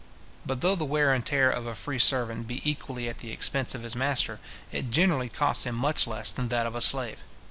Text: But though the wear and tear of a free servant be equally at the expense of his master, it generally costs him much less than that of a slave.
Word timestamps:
But 0.47 0.61
though 0.61 0.75
the 0.75 0.83
wear 0.83 1.13
and 1.13 1.23
tear 1.23 1.51
of 1.51 1.67
a 1.67 1.75
free 1.75 1.99
servant 1.99 2.47
be 2.47 2.67
equally 2.67 3.07
at 3.07 3.19
the 3.19 3.29
expense 3.31 3.75
of 3.75 3.83
his 3.83 3.95
master, 3.95 4.39
it 4.71 4.89
generally 4.89 5.29
costs 5.29 5.63
him 5.65 5.75
much 5.75 6.07
less 6.07 6.31
than 6.31 6.47
that 6.47 6.65
of 6.65 6.73
a 6.75 6.81
slave. 6.81 7.19